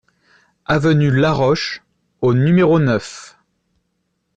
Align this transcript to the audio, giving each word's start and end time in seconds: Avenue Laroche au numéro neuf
Avenue 0.65 1.11
Laroche 1.11 1.83
au 2.21 2.33
numéro 2.33 2.79
neuf 2.79 3.37